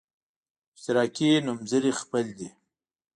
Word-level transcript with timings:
اشتراکي 0.75 1.29
نومځري 1.45 1.91
خپل 2.01 2.25
دی. 2.37 2.49